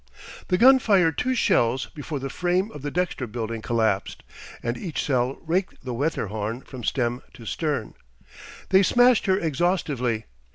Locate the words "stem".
6.83-7.21